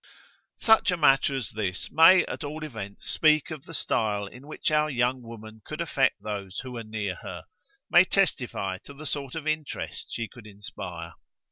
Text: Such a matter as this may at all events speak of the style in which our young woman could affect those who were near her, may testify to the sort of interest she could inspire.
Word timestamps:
Such 0.57 0.89
a 0.89 0.97
matter 0.97 1.35
as 1.35 1.51
this 1.51 1.91
may 1.91 2.25
at 2.25 2.43
all 2.43 2.63
events 2.63 3.05
speak 3.07 3.51
of 3.51 3.65
the 3.67 3.73
style 3.75 4.25
in 4.25 4.47
which 4.47 4.71
our 4.71 4.89
young 4.89 5.21
woman 5.21 5.61
could 5.63 5.79
affect 5.79 6.23
those 6.23 6.57
who 6.61 6.71
were 6.71 6.83
near 6.83 7.13
her, 7.21 7.43
may 7.87 8.03
testify 8.05 8.79
to 8.85 8.95
the 8.95 9.05
sort 9.05 9.35
of 9.35 9.45
interest 9.45 10.07
she 10.11 10.27
could 10.27 10.47
inspire. 10.47 11.13